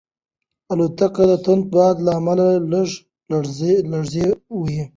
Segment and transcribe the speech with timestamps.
[0.71, 2.99] الوتکه د توند باد له امله لږه
[3.31, 4.27] لړزېدلې
[4.59, 4.81] وه.